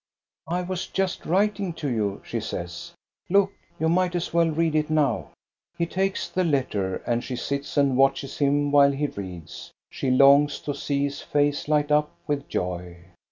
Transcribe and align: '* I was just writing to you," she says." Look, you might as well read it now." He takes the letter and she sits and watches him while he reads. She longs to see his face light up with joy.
'* 0.29 0.47
I 0.57 0.63
was 0.63 0.87
just 0.87 1.27
writing 1.27 1.73
to 1.73 1.87
you," 1.87 2.21
she 2.25 2.39
says." 2.39 2.93
Look, 3.29 3.53
you 3.79 3.87
might 3.87 4.15
as 4.15 4.33
well 4.33 4.49
read 4.49 4.73
it 4.73 4.89
now." 4.89 5.29
He 5.77 5.85
takes 5.85 6.27
the 6.27 6.43
letter 6.43 7.03
and 7.05 7.23
she 7.23 7.35
sits 7.35 7.77
and 7.77 7.95
watches 7.95 8.39
him 8.39 8.71
while 8.71 8.93
he 8.93 9.05
reads. 9.05 9.71
She 9.91 10.09
longs 10.09 10.59
to 10.61 10.73
see 10.73 11.03
his 11.03 11.21
face 11.21 11.67
light 11.67 11.91
up 11.91 12.09
with 12.25 12.49
joy. 12.49 12.97